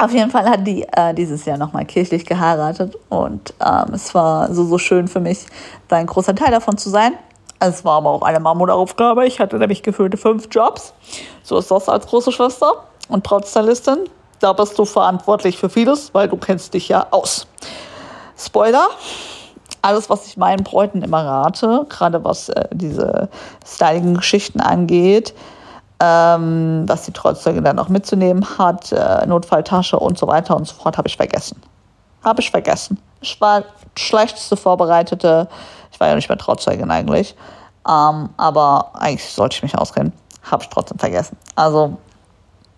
[0.00, 4.50] Auf jeden Fall hat die äh, dieses Jahr nochmal kirchlich geheiratet und ähm, es war
[4.54, 5.44] so, so schön für mich,
[5.88, 7.12] da ein großer Teil davon zu sein.
[7.58, 9.26] Es war aber auch eine Mammutaufgabe.
[9.26, 10.94] Ich hatte nämlich gefühlte fünf Jobs.
[11.42, 12.72] So ist das als große Schwester
[13.10, 14.08] und Brautstylistin.
[14.38, 17.46] Da bist du verantwortlich für vieles, weil du kennst dich ja aus.
[18.38, 18.86] Spoiler,
[19.82, 23.28] alles, was ich meinen Bräuten immer rate, gerade was äh, diese
[23.66, 25.34] styligen Geschichten angeht,
[26.00, 30.74] ähm, was die Trauzeugin dann noch mitzunehmen hat, äh, Notfalltasche und so weiter und so
[30.74, 31.60] fort, habe ich vergessen.
[32.24, 32.98] Habe ich vergessen.
[33.20, 33.64] Ich war
[33.96, 35.48] schlechteste Vorbereitete
[35.90, 37.34] ich war ja nicht mehr Trauzeugin eigentlich.
[37.88, 40.12] Ähm, aber eigentlich sollte ich mich auskennen.
[40.50, 41.36] Habe ich trotzdem vergessen.
[41.56, 41.98] Also,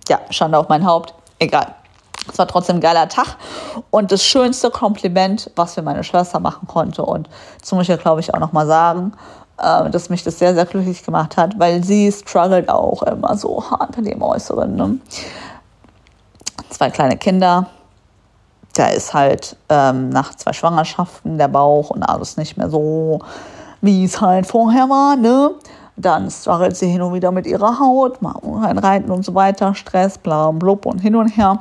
[0.09, 1.15] ja, Schande auf mein Haupt.
[1.39, 1.75] Egal.
[2.29, 3.37] Es war trotzdem ein geiler Tag
[3.91, 7.03] und das schönste Kompliment, was für meine Schwester machen konnte.
[7.05, 7.29] Und
[7.61, 9.13] das muss ich ja, glaube ich, auch nochmal sagen,
[9.62, 13.62] äh, dass mich das sehr, sehr glücklich gemacht hat, weil sie struggelt auch immer so
[13.70, 14.75] hart mit dem Äußeren.
[14.75, 14.98] Ne?
[16.70, 17.66] Zwei kleine Kinder,
[18.75, 23.20] da ist halt ähm, nach zwei Schwangerschaften der Bauch und alles nicht mehr so,
[23.81, 25.51] wie es halt vorher war, ne?
[25.96, 28.35] Dann struggelt sie hin und wieder mit ihrer Haut, mal
[28.79, 31.59] Reiten und so weiter, Stress, bla, blub und hin und her.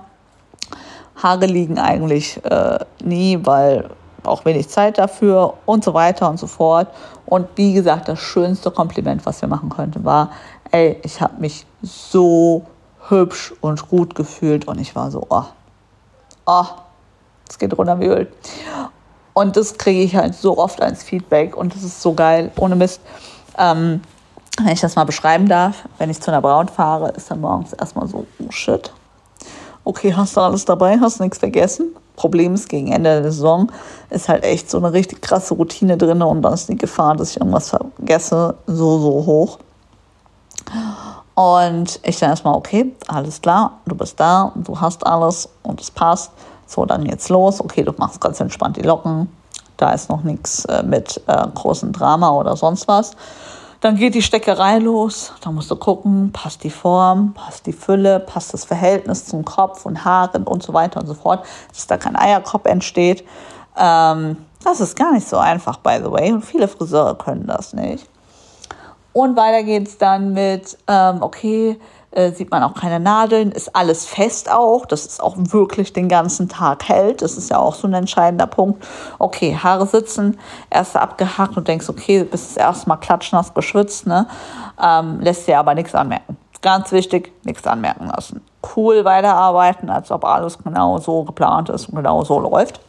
[1.21, 3.89] Haare liegen eigentlich äh, nie, weil
[4.23, 6.87] auch wenig Zeit dafür und so weiter und so fort.
[7.25, 10.31] Und wie gesagt, das schönste Kompliment, was wir machen könnten, war,
[10.71, 12.65] ey, ich habe mich so
[13.09, 15.43] hübsch und gut gefühlt und ich war so, oh,
[16.45, 16.65] oh,
[17.49, 18.31] es geht runter wie Öl.
[19.33, 22.75] Und das kriege ich halt so oft als Feedback und das ist so geil, ohne
[22.75, 23.01] Mist.
[23.57, 24.01] Ähm,
[24.57, 27.73] wenn ich das mal beschreiben darf, wenn ich zu einer Braut fahre, ist dann morgens
[27.73, 28.91] erstmal so, oh shit.
[29.83, 30.99] Okay, hast du alles dabei?
[30.99, 31.95] Hast du nichts vergessen?
[32.15, 33.71] Problem ist, gegen Ende der Saison
[34.09, 37.31] ist halt echt so eine richtig krasse Routine drin und dann ist die Gefahr, dass
[37.31, 39.59] ich irgendwas vergesse, so, so hoch.
[41.33, 45.89] Und ich dann erstmal, okay, alles klar, du bist da, du hast alles und es
[45.89, 46.31] passt.
[46.67, 47.59] So, dann jetzt los.
[47.59, 49.29] Okay, du machst ganz entspannt die Locken.
[49.77, 53.11] Da ist noch nichts äh, mit äh, großem Drama oder sonst was.
[53.81, 55.33] Dann geht die Steckerei los.
[55.41, 59.87] Da musst du gucken, passt die Form, passt die Fülle, passt das Verhältnis zum Kopf
[59.87, 63.25] und Haaren und so weiter und so fort, dass da kein Eierkopf entsteht.
[63.75, 66.31] Ähm, das ist gar nicht so einfach, by the way.
[66.31, 68.07] Und viele Friseure können das nicht.
[69.13, 71.79] Und weiter geht es dann mit, ähm, okay,
[72.11, 76.09] äh, sieht man auch keine Nadeln, ist alles fest auch, dass es auch wirklich den
[76.09, 77.21] ganzen Tag hält.
[77.21, 78.85] Das ist ja auch so ein entscheidender Punkt.
[79.17, 80.37] Okay, Haare sitzen,
[80.69, 84.27] erst abgehackt und denkst, okay, bist das erste Mal klatschnass geschwitzt, ne?
[84.81, 86.37] Ähm, lässt dir aber nichts anmerken.
[86.61, 88.41] Ganz wichtig, nichts anmerken lassen.
[88.75, 92.79] Cool weiterarbeiten, als ob alles genau so geplant ist und genau so läuft.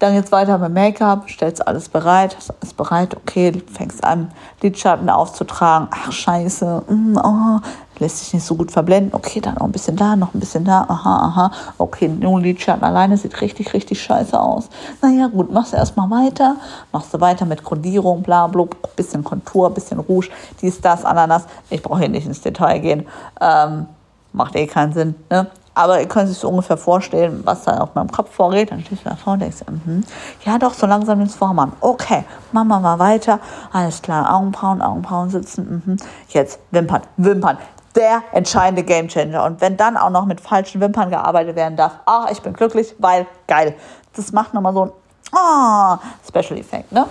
[0.00, 5.10] Dann geht's weiter mit Make-up, stellst alles bereit, hast alles bereit, okay, fängst an, Lidschatten
[5.10, 5.88] aufzutragen.
[5.90, 7.60] Ach, scheiße, mm, oh,
[8.00, 9.14] lässt sich nicht so gut verblenden.
[9.14, 11.52] Okay, dann noch ein bisschen da, noch ein bisschen da, aha, aha.
[11.78, 14.68] Okay, nur Lidschatten alleine sieht richtig, richtig scheiße aus.
[15.02, 16.56] Naja, gut, machst du erstmal weiter,
[16.92, 18.64] machst du weiter mit Kodierung, bla, bla,
[18.96, 20.28] bisschen Kontur, bisschen Rouge,
[20.60, 21.44] dies, das, Ananas.
[21.68, 23.06] Ich brauche hier nicht ins Detail gehen.
[23.40, 23.86] Ähm,
[24.32, 25.46] macht eh keinen Sinn, ne?
[25.72, 28.72] Aber ihr könnt sich so ungefähr vorstellen, was da auf meinem Kopf vorgeht.
[28.72, 30.00] Dann stehst du da vorne und denkst, mm
[30.44, 31.72] ja doch, so langsam ins Vormann.
[31.80, 33.38] Okay, machen wir mal weiter.
[33.72, 35.82] Alles klar, Augenbrauen, Augenbrauen sitzen.
[35.86, 35.96] Mhm.
[36.28, 37.58] Jetzt Wimpern, Wimpern.
[37.96, 39.44] Der entscheidende Gamechanger.
[39.44, 42.94] Und wenn dann auch noch mit falschen Wimpern gearbeitet werden darf, ah, ich bin glücklich,
[42.98, 43.74] weil geil.
[44.14, 44.92] Das macht nochmal so ein
[45.36, 47.06] ah, Special Effekt, ne?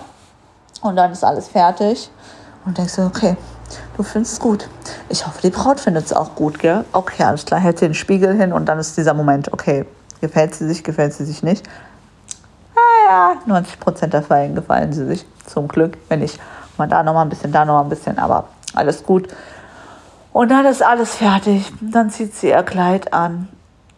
[0.82, 2.10] Und dann ist alles fertig.
[2.64, 3.36] Und denkst du, okay,
[3.96, 4.68] Du findest es gut.
[5.08, 6.84] Ich hoffe, die Braut findet es auch gut, gell?
[6.92, 9.84] Okay, alles klar, hält den Spiegel hin und dann ist dieser Moment, okay,
[10.20, 11.68] gefällt sie sich, gefällt sie sich nicht.
[12.74, 15.98] Ah ja, 90% der Fällen gefallen sie sich, zum Glück.
[16.08, 16.40] Wenn nicht,
[16.78, 19.28] mal da nochmal ein bisschen, da nochmal ein bisschen, aber alles gut.
[20.32, 21.72] Und dann ist alles fertig.
[21.80, 23.48] Dann zieht sie ihr Kleid an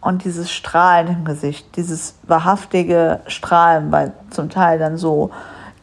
[0.01, 5.31] und dieses Strahlen im Gesicht, dieses wahrhaftige Strahlen, weil zum Teil dann so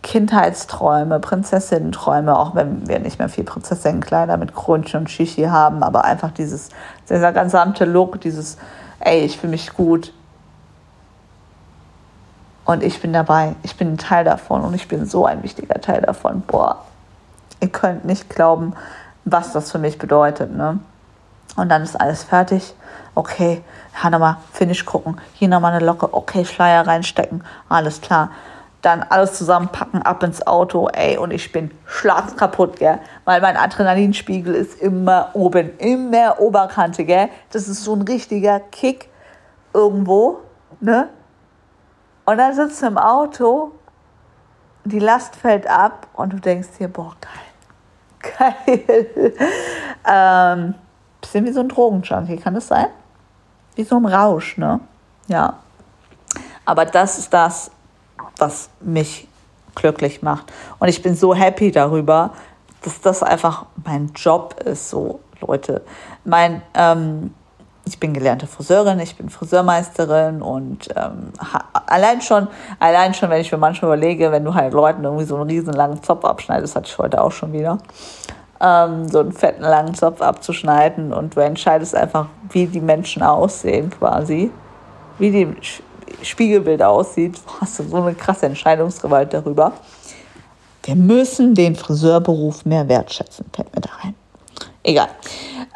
[0.03, 6.05] Kindheitsträume, Prinzessinnenträume, auch wenn wir nicht mehr viel Prinzessinnenkleider mit Krönchen und Shishi haben, aber
[6.05, 6.71] einfach dieses,
[7.09, 8.57] dieser gesamte Look, dieses,
[9.01, 10.13] ey, ich fühle mich gut.
[12.65, 15.81] Und ich bin dabei, ich bin ein Teil davon und ich bin so ein wichtiger
[15.81, 16.43] Teil davon.
[16.47, 16.85] Boah,
[17.61, 18.75] ihr könnt nicht glauben,
[19.25, 20.79] was das für mich bedeutet, ne?
[21.57, 22.75] Und dann ist alles fertig.
[23.15, 23.63] Okay,
[24.01, 28.31] hier nochmal Finish gucken, hier nochmal eine Locke, okay, Schleier reinstecken, alles klar
[28.83, 34.55] dann alles zusammenpacken, ab ins Auto, ey, und ich bin schlagskaputt, gell, weil mein Adrenalinspiegel
[34.55, 37.29] ist immer oben, immer Oberkante, gell.
[37.51, 39.09] Das ist so ein richtiger Kick
[39.75, 40.41] irgendwo,
[40.81, 41.09] ne.
[42.25, 43.73] Und dann sitzt du im Auto,
[44.85, 47.33] die Last fällt ab und du denkst dir, boah, geil,
[48.21, 49.35] geil.
[50.09, 50.75] ähm,
[51.21, 52.87] bisschen wie so ein Drogenjunkie, kann das sein?
[53.75, 54.81] Wie so ein Rausch, ne?
[55.29, 55.59] Ja.
[56.65, 57.71] Aber das ist das,
[58.37, 59.29] was mich
[59.75, 60.53] glücklich macht.
[60.79, 62.33] Und ich bin so happy darüber,
[62.83, 65.83] dass das einfach mein Job ist, so Leute.
[66.25, 67.35] Mein, ähm,
[67.85, 71.33] ich bin gelernte Friseurin, ich bin Friseurmeisterin und ähm,
[71.87, 75.37] allein schon, allein schon, wenn ich mir manchmal überlege, wenn du halt Leuten irgendwie so
[75.37, 77.79] einen riesen langen Zopf abschneidest, hatte ich heute auch schon wieder,
[78.61, 83.91] ähm, so einen fetten langen Zopf abzuschneiden und du entscheidest einfach, wie die Menschen aussehen
[83.91, 84.51] quasi,
[85.19, 85.57] wie die
[86.23, 89.73] Spiegelbild aussieht, hast du so eine krasse Entscheidungsgewalt darüber.
[90.83, 94.15] Wir müssen den Friseurberuf mehr wertschätzen, fällt mir da rein.
[94.83, 95.09] Egal.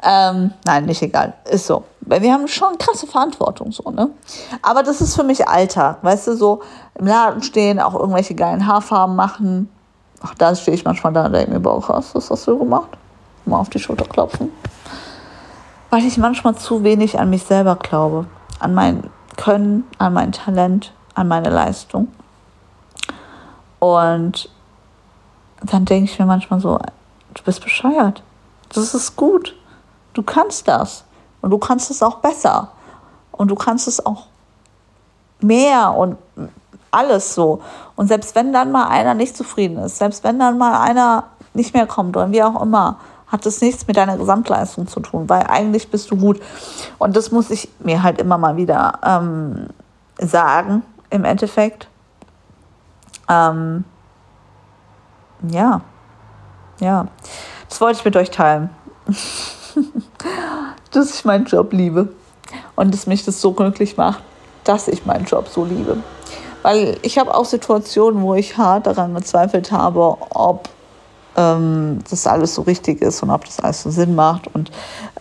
[0.07, 1.33] Ähm, nein, nicht egal.
[1.51, 1.85] Ist so.
[2.01, 4.11] Wir haben schon krasse Verantwortung, so, ne?
[4.61, 5.99] Aber das ist für mich Alltag.
[6.03, 6.61] Weißt du, so
[6.95, 9.71] im Laden stehen, auch irgendwelche geilen Haarfarben machen.
[10.23, 12.90] Ach, da stehe ich manchmal da und denke mir, Bauch, hast was hast du gemacht?
[13.47, 14.53] Mal auf die Schulter klopfen.
[15.88, 18.27] Weil ich manchmal zu wenig an mich selber glaube.
[18.59, 22.09] An mein können, an mein Talent, an meine Leistung.
[23.79, 24.51] Und
[25.62, 28.23] dann denke ich mir manchmal so, du bist bescheuert.
[28.69, 29.55] Das ist gut.
[30.14, 31.05] Du kannst das.
[31.42, 32.68] Und du kannst es auch besser.
[33.33, 34.27] Und du kannst es auch
[35.40, 36.16] mehr und
[36.90, 37.61] alles so.
[37.96, 41.74] Und selbst wenn dann mal einer nicht zufrieden ist, selbst wenn dann mal einer nicht
[41.74, 45.46] mehr kommt oder wie auch immer, hat das nichts mit deiner Gesamtleistung zu tun, weil
[45.48, 46.40] eigentlich bist du gut.
[46.98, 49.68] Und das muss ich mir halt immer mal wieder ähm,
[50.18, 51.88] sagen, im Endeffekt.
[53.29, 53.85] Ähm,
[55.48, 55.81] ja,
[56.81, 57.07] ja.
[57.68, 58.70] Das wollte ich mit euch teilen.
[60.91, 62.09] dass ich meinen Job liebe
[62.77, 64.23] und dass mich das so glücklich macht,
[64.65, 65.99] dass ich meinen Job so liebe.
[66.63, 70.69] Weil ich habe auch Situationen, wo ich hart daran gezweifelt habe, ob
[71.37, 74.71] ähm, das alles so richtig ist und ob das alles so Sinn macht und,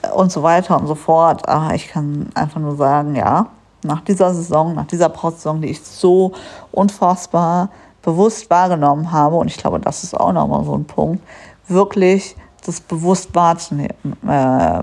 [0.01, 1.47] äh, und so weiter und so fort.
[1.47, 3.47] Aber ich kann einfach nur sagen, ja,
[3.83, 6.31] nach dieser Saison, nach dieser Postsaison, die ich so
[6.71, 7.69] unfassbar
[8.01, 11.23] bewusst wahrgenommen habe, und ich glaube, das ist auch nochmal so ein Punkt,
[11.67, 14.81] wirklich das bewusst wahrzunehmen, äh,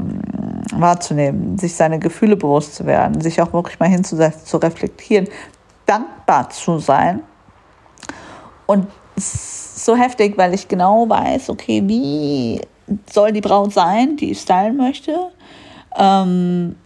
[0.79, 5.29] wahrzunehmen, sich seine Gefühle bewusst zu werden, sich auch wirklich mal hinzusetzen, zu reflektieren,
[5.87, 7.21] dankbar zu sein.
[8.67, 12.61] Und so heftig, weil ich genau weiß, okay, wie
[13.11, 15.31] soll die Braut sein, die ich stylen möchte?
[15.97, 16.77] Ähm,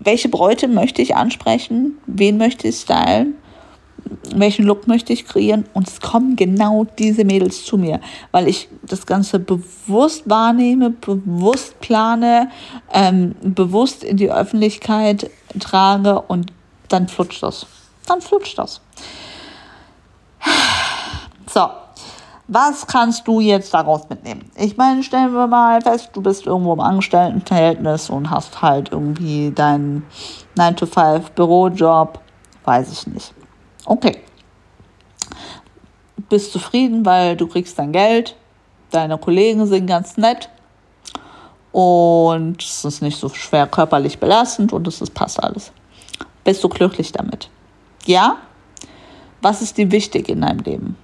[0.00, 1.98] welche Bräute möchte ich ansprechen?
[2.06, 3.34] Wen möchte ich stylen?
[4.34, 5.64] Welchen Look möchte ich kreieren?
[5.74, 8.00] Und es kommen genau diese Mädels zu mir,
[8.32, 12.50] weil ich das Ganze bewusst wahrnehme, bewusst plane,
[12.92, 16.52] ähm, bewusst in die Öffentlichkeit trage und
[16.88, 17.66] dann flutscht das.
[18.06, 18.80] Dann flutscht das.
[21.52, 21.68] So,
[22.50, 24.50] was kannst du jetzt daraus mitnehmen?
[24.56, 29.50] Ich meine, stellen wir mal fest, du bist irgendwo im Angestelltenverhältnis und hast halt irgendwie
[29.50, 30.06] deinen
[30.56, 32.18] 9-to-5-Bürojob,
[32.64, 33.34] weiß ich nicht.
[33.88, 34.18] Okay.
[36.28, 38.36] Bist zufrieden, weil du kriegst dein Geld,
[38.90, 40.50] deine Kollegen sind ganz nett
[41.72, 45.72] und es ist nicht so schwer körperlich belastend und es passt alles.
[46.44, 47.48] Bist du glücklich damit?
[48.04, 48.36] Ja?
[49.40, 50.96] Was ist dir wichtig in deinem Leben?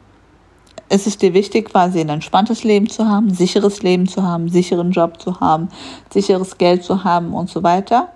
[0.91, 4.93] ist es dir wichtig, quasi ein entspanntes Leben zu haben, sicheres Leben zu haben, sicheren
[4.93, 5.71] Job zu haben,
[6.13, 8.13] sicheres Geld zu haben und so weiter.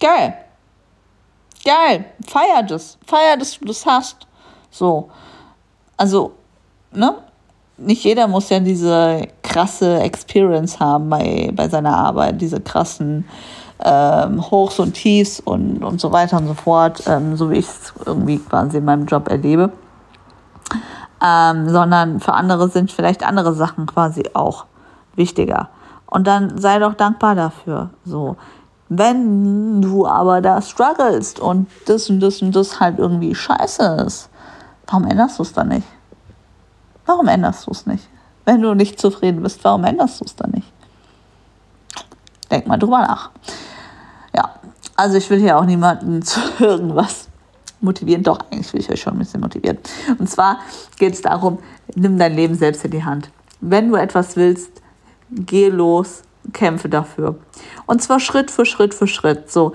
[0.00, 0.34] Geil.
[1.66, 2.04] Geil.
[2.26, 2.96] Feier das.
[3.04, 4.26] Feier, dass du das hast.
[4.70, 5.10] So.
[5.96, 6.32] Also,
[6.92, 7.16] ne?
[7.78, 13.28] Nicht jeder muss ja diese krasse Experience haben bei, bei seiner Arbeit, diese krassen
[13.84, 17.66] ähm, Hochs und Tiefs und, und so weiter und so fort, ähm, so wie ich
[17.66, 19.72] es irgendwie quasi in meinem Job erlebe
[21.24, 24.66] ähm, sondern für andere sind vielleicht andere Sachen quasi auch
[25.14, 25.68] wichtiger.
[26.06, 27.90] Und dann sei doch dankbar dafür.
[28.04, 28.36] So.
[28.88, 34.28] Wenn du aber da strugglest und das und das und das halt irgendwie scheiße ist,
[34.86, 35.86] warum änderst du es dann nicht?
[37.04, 38.08] Warum änderst du es nicht?
[38.44, 40.72] Wenn du nicht zufrieden bist, warum änderst du es dann nicht?
[42.50, 43.30] Denk mal drüber nach.
[44.34, 44.54] Ja,
[44.94, 47.28] also ich will hier auch niemanden zu irgendwas
[47.80, 48.22] motivieren.
[48.22, 49.78] Doch, eigentlich will ich euch schon ein bisschen motivieren.
[50.18, 50.60] Und zwar
[50.98, 51.58] geht es darum,
[51.94, 53.30] nimm dein Leben selbst in die Hand.
[53.60, 54.70] Wenn du etwas willst,
[55.30, 57.36] geh los, kämpfe dafür.
[57.86, 59.50] Und zwar Schritt für Schritt für Schritt.
[59.50, 59.72] So,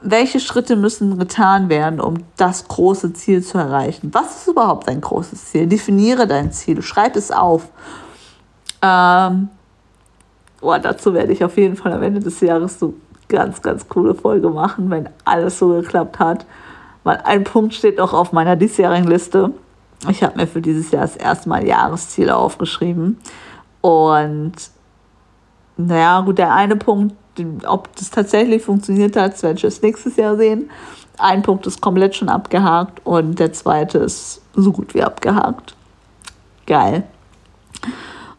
[0.00, 4.10] welche Schritte müssen getan werden, um das große Ziel zu erreichen?
[4.12, 5.66] Was ist überhaupt dein großes Ziel?
[5.66, 7.68] Definiere dein Ziel, schreib es auf.
[8.82, 9.48] Ähm,
[10.60, 12.94] oh, dazu werde ich auf jeden Fall am Ende des Jahres so
[13.28, 16.46] ganz, ganz coole Folge machen, wenn alles so geklappt hat
[17.04, 19.50] weil ein Punkt steht noch auf meiner diesjährigen Liste.
[20.08, 23.18] Ich habe mir für dieses Jahr das erste Mal Jahresziele aufgeschrieben.
[23.80, 24.52] Und
[25.76, 27.14] naja, gut, der eine Punkt,
[27.66, 30.70] ob das tatsächlich funktioniert hat, werde ich erst nächstes Jahr sehen.
[31.18, 35.74] Ein Punkt ist komplett schon abgehakt und der zweite ist so gut wie abgehakt.
[36.66, 37.04] Geil.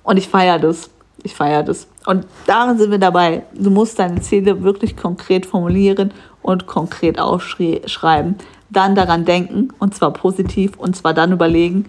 [0.03, 0.89] Und ich feiere das.
[1.23, 1.87] Ich feiere das.
[2.05, 3.43] Und darin sind wir dabei.
[3.53, 8.35] Du musst deine Ziele wirklich konkret formulieren und konkret aufschreiben.
[8.69, 11.85] Dann daran denken, und zwar positiv, und zwar dann überlegen,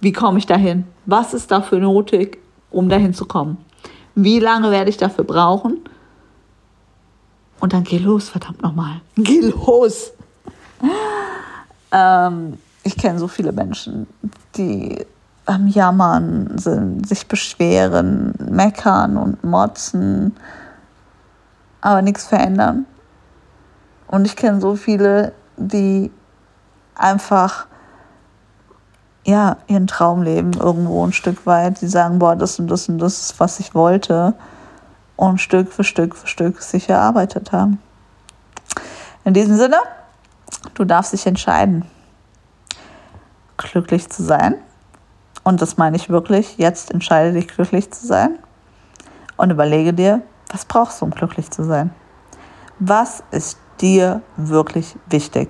[0.00, 0.84] wie komme ich dahin?
[1.04, 2.38] Was ist dafür nötig,
[2.70, 3.58] um dahin zu kommen?
[4.16, 5.80] Wie lange werde ich dafür brauchen?
[7.60, 9.00] Und dann geh los, verdammt nochmal.
[9.16, 10.12] Geh los!
[11.92, 14.06] ähm, ich kenne so viele Menschen,
[14.56, 15.04] die
[15.44, 20.34] am Jammern sind, sich beschweren, meckern und motzen,
[21.82, 22.86] aber nichts verändern.
[24.08, 26.10] Und ich kenne so viele, die
[26.94, 27.66] einfach
[29.26, 31.80] ja, ihren Traum leben irgendwo ein Stück weit.
[31.80, 34.34] Die sagen, boah, das und das und das ist, was ich wollte.
[35.16, 37.80] Und Stück für Stück für Stück sich erarbeitet haben.
[39.24, 39.78] In diesem Sinne,
[40.74, 41.84] du darfst dich entscheiden,
[43.56, 44.54] glücklich zu sein.
[45.42, 46.56] Und das meine ich wirklich.
[46.58, 48.38] Jetzt entscheide dich, glücklich zu sein.
[49.36, 51.90] Und überlege dir, was brauchst du, um glücklich zu sein?
[52.78, 55.48] Was ist dir wirklich wichtig?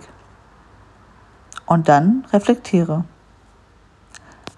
[1.66, 3.04] Und dann reflektiere.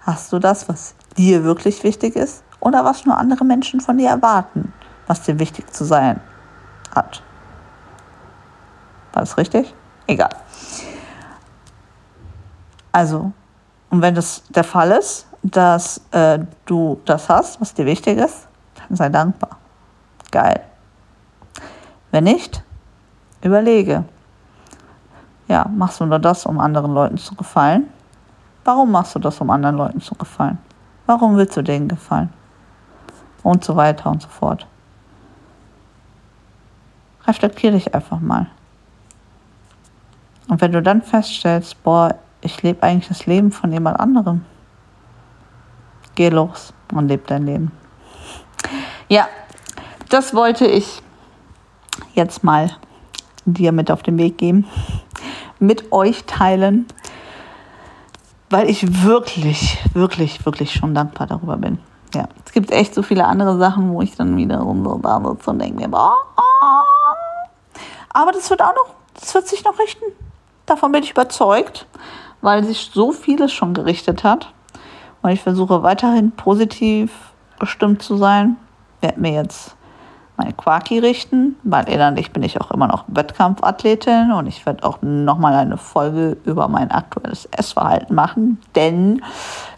[0.01, 4.09] Hast du das, was dir wirklich wichtig ist oder was nur andere Menschen von dir
[4.09, 4.73] erwarten,
[5.07, 6.21] was dir wichtig zu sein
[6.95, 7.21] hat?
[9.13, 9.73] War das richtig?
[10.07, 10.29] Egal.
[12.91, 13.31] Also,
[13.89, 18.47] und wenn das der Fall ist, dass äh, du das hast, was dir wichtig ist,
[18.89, 19.57] sei dankbar.
[20.31, 20.61] Geil.
[22.11, 22.63] Wenn nicht,
[23.41, 24.03] überlege.
[25.47, 27.89] Ja, machst du nur das, um anderen Leuten zu gefallen?
[28.69, 30.59] Warum machst du das, um anderen Leuten zu gefallen?
[31.07, 32.31] Warum willst du denen gefallen?
[33.41, 34.67] Und so weiter und so fort.
[37.25, 38.45] Reflektiere dich einfach mal.
[40.49, 44.45] Und wenn du dann feststellst, boah, ich lebe eigentlich das Leben von jemand anderem,
[46.13, 47.71] geh los und lebe dein Leben.
[49.07, 49.27] Ja,
[50.09, 51.01] das wollte ich
[52.13, 52.69] jetzt mal
[53.45, 54.67] dir mit auf den Weg geben,
[55.57, 56.85] mit euch teilen,
[58.49, 61.79] weil ich wirklich, wirklich, wirklich schon dankbar darüber bin.
[62.15, 65.51] Ja, es gibt echt so viele andere Sachen, wo ich dann wiederum so da sitze
[65.51, 66.15] und denke mir, boah,
[68.09, 70.05] aber das wird auch noch, das wird sich noch richten.
[70.65, 71.87] Davon bin ich überzeugt,
[72.41, 74.51] weil sich so vieles schon gerichtet hat.
[75.21, 77.11] Und ich versuche weiterhin positiv
[77.59, 78.57] gestimmt zu sein.
[79.01, 79.75] Werde mir jetzt
[80.39, 84.99] meine Quaki richten, weil innerlich bin ich auch immer noch Wettkampfathletin und ich werde auch
[85.01, 89.21] nochmal eine Folge über mein aktuelles Essverhalten machen, denn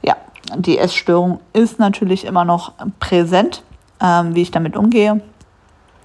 [0.03, 0.15] ja,
[0.55, 3.63] die Essstörung ist natürlich immer noch präsent,
[3.99, 5.21] ähm, wie ich damit umgehe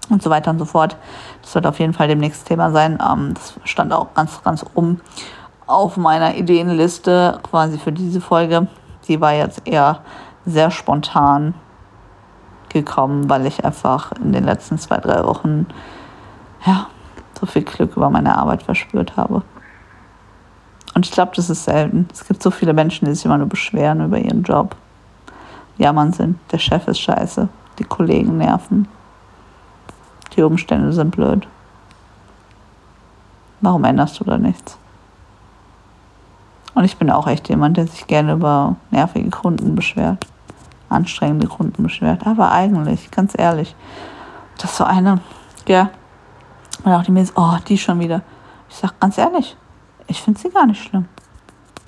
[0.09, 0.97] und so weiter und so fort.
[1.42, 2.99] Das wird auf jeden Fall demnächst Thema sein.
[3.01, 5.01] Ähm, das stand auch ganz, ganz oben
[5.66, 8.69] auf meiner Ideenliste quasi für diese Folge.
[9.09, 10.01] Die war jetzt eher
[10.45, 11.55] sehr spontan
[12.85, 15.67] gekommen, weil ich einfach in den letzten zwei, drei Wochen
[16.67, 16.89] ja,
[17.39, 19.43] so viel Glück über meine Arbeit verspürt habe.
[20.95, 22.09] Und ich glaube, das ist selten.
[22.12, 24.77] Es gibt so viele Menschen, die sich immer nur beschweren über ihren Job.
[25.79, 28.89] Jammern sind, der Chef ist scheiße, die Kollegen nerven,
[30.35, 31.47] die Umstände sind blöd.
[33.61, 34.79] Warum änderst du da nichts?
[36.75, 40.27] Und ich bin auch echt jemand, der sich gerne über nervige Kunden beschwert
[40.88, 42.27] anstrengende Kunden beschwert.
[42.27, 43.75] Aber eigentlich, ganz ehrlich,
[44.59, 45.20] das so eine,
[45.66, 45.90] ja,
[46.85, 48.22] und auch die mir oh, die schon wieder.
[48.68, 49.57] Ich sag ganz ehrlich,
[50.07, 51.07] ich finde sie gar nicht schlimm.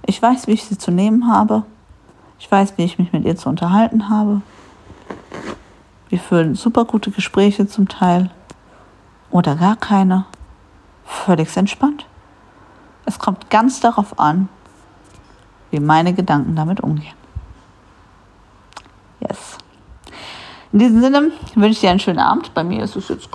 [0.06, 1.64] Ich weiß, wie ich sie zu nehmen habe.
[2.38, 4.42] Ich weiß, wie ich mich mit ihr zu unterhalten habe.
[6.08, 8.30] Wir führen super gute Gespräche zum Teil.
[9.30, 10.24] Oder gar keine.
[11.04, 12.06] Völlig entspannt.
[13.04, 14.48] Es kommt ganz darauf an,
[15.70, 17.16] wie meine Gedanken damit umgehen.
[19.20, 19.58] Yes.
[20.70, 22.52] In diesem Sinne wünsche ich dir einen schönen Abend.
[22.52, 23.30] Bei mir ist es jetzt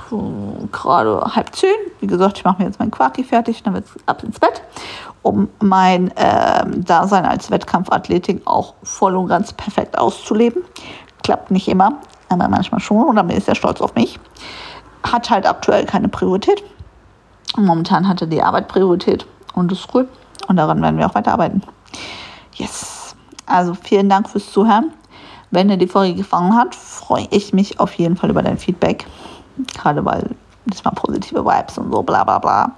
[0.72, 1.74] gerade halb zehn.
[2.00, 4.62] Wie gesagt, ich mache mir jetzt mein Quarki fertig, dann wird es ab ins Bett,
[5.24, 10.64] um mein äh, Dasein als Wettkampfathletik auch voll und ganz perfekt auszuleben.
[11.24, 11.94] Klappt nicht immer,
[12.30, 14.20] aber manchmal schon und dann ich sehr stolz auf mich.
[15.02, 16.64] Hat halt aktuell keine Priorität.
[17.58, 20.08] Momentan hatte die Arbeit Priorität und das ist cool.
[20.48, 21.64] Und daran werden wir auch weiterarbeiten.
[22.56, 23.16] Yes.
[23.46, 24.94] Also vielen Dank fürs Zuhören.
[25.54, 29.06] Wenn dir die Folge gefallen hat, freue ich mich auf jeden Fall über dein Feedback.
[29.76, 30.32] Gerade weil
[30.66, 32.72] diesmal positive Vibes und so bla bla bla.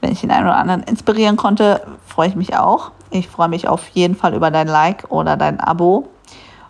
[0.00, 2.90] Wenn ich den einen oder anderen inspirieren konnte, freue ich mich auch.
[3.10, 6.08] Ich freue mich auf jeden Fall über dein Like oder dein Abo.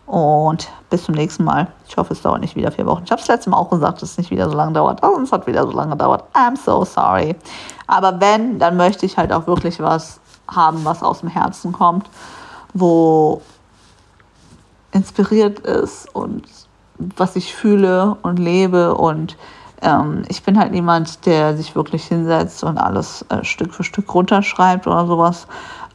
[0.05, 1.69] Und bis zum nächsten Mal.
[1.89, 3.05] Ich hoffe, es dauert nicht wieder vier Wochen.
[3.07, 5.03] Ich habe es letztes Mal auch gesagt, dass es nicht wieder so lange dauert.
[5.03, 6.25] Also es hat wieder so lange gedauert.
[6.35, 7.35] I'm so sorry.
[7.87, 12.11] Aber wenn, dann möchte ich halt auch wirklich was haben, was aus dem Herzen kommt,
[12.75, 13.41] wo
[14.93, 16.45] inspiriert ist und
[17.17, 18.95] was ich fühle und lebe.
[18.95, 19.37] Und
[19.81, 24.15] ähm, ich bin halt niemand, der sich wirklich hinsetzt und alles äh, Stück für Stück
[24.15, 25.47] runterschreibt oder sowas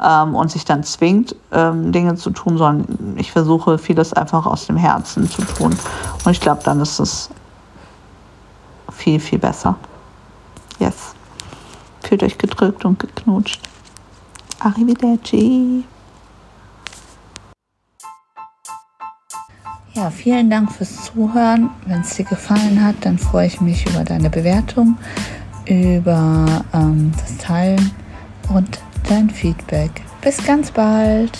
[0.03, 4.67] ähm, und sich dann zwingt, ähm, Dinge zu tun, sondern ich versuche vieles einfach aus
[4.67, 5.77] dem Herzen zu tun.
[6.25, 7.29] Und ich glaube, dann ist es
[8.91, 9.75] viel, viel besser.
[10.79, 11.13] Yes.
[12.01, 13.61] Fühlt euch gedrückt und geknutscht.
[14.59, 15.83] Arrivederci.
[19.97, 21.71] Ja, vielen Dank fürs Zuhören.
[21.87, 24.95] Wenn es dir gefallen hat, dann freue ich mich über deine Bewertung,
[25.65, 27.89] über ähm, das Teilen
[28.53, 28.77] und
[29.09, 29.89] dein Feedback.
[30.21, 31.39] Bis ganz bald.